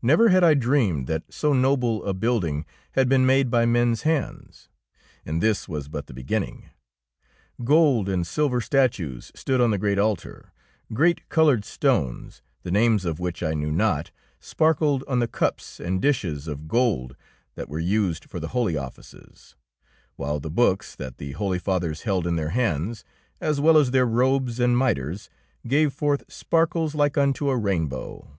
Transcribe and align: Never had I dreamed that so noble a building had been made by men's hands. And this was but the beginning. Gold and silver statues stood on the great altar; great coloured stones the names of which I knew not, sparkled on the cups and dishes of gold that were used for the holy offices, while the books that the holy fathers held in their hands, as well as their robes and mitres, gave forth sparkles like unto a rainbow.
Never 0.00 0.28
had 0.28 0.44
I 0.44 0.54
dreamed 0.54 1.08
that 1.08 1.24
so 1.28 1.52
noble 1.52 2.04
a 2.04 2.14
building 2.14 2.64
had 2.92 3.08
been 3.08 3.26
made 3.26 3.50
by 3.50 3.66
men's 3.66 4.02
hands. 4.02 4.68
And 5.24 5.42
this 5.42 5.68
was 5.68 5.88
but 5.88 6.06
the 6.06 6.14
beginning. 6.14 6.70
Gold 7.64 8.08
and 8.08 8.24
silver 8.24 8.60
statues 8.60 9.32
stood 9.34 9.60
on 9.60 9.72
the 9.72 9.78
great 9.78 9.98
altar; 9.98 10.52
great 10.94 11.28
coloured 11.28 11.64
stones 11.64 12.42
the 12.62 12.70
names 12.70 13.04
of 13.04 13.18
which 13.18 13.42
I 13.42 13.54
knew 13.54 13.72
not, 13.72 14.12
sparkled 14.38 15.02
on 15.08 15.18
the 15.18 15.26
cups 15.26 15.80
and 15.80 16.00
dishes 16.00 16.46
of 16.46 16.68
gold 16.68 17.16
that 17.56 17.68
were 17.68 17.80
used 17.80 18.26
for 18.30 18.38
the 18.38 18.48
holy 18.54 18.76
offices, 18.76 19.56
while 20.14 20.38
the 20.38 20.48
books 20.48 20.94
that 20.94 21.18
the 21.18 21.32
holy 21.32 21.58
fathers 21.58 22.02
held 22.02 22.24
in 22.28 22.36
their 22.36 22.50
hands, 22.50 23.02
as 23.40 23.60
well 23.60 23.76
as 23.76 23.90
their 23.90 24.06
robes 24.06 24.60
and 24.60 24.78
mitres, 24.78 25.28
gave 25.66 25.92
forth 25.92 26.22
sparkles 26.32 26.94
like 26.94 27.18
unto 27.18 27.50
a 27.50 27.56
rainbow. 27.58 28.38